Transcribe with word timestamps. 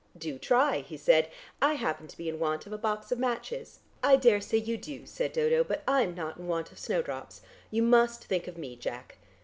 "Do 0.17 0.39
try," 0.39 0.77
he 0.79 0.97
said. 0.97 1.29
"I 1.61 1.75
happen 1.75 2.07
to 2.07 2.17
be 2.17 2.27
in 2.27 2.39
want 2.39 2.65
of 2.65 2.73
a 2.73 2.77
box 2.79 3.11
of 3.11 3.19
matches." 3.19 3.81
"I 4.01 4.15
daresay 4.15 4.57
you 4.57 4.75
do," 4.75 5.05
said 5.05 5.31
Dodo, 5.31 5.63
"but 5.63 5.83
I'm 5.87 6.15
not 6.15 6.37
in 6.37 6.47
want 6.47 6.71
of 6.71 6.79
snowdrops. 6.79 7.43
You 7.69 7.83
must 7.83 8.23
think 8.25 8.47
of 8.47 8.57
me, 8.57 8.75
Jack." 8.75 9.19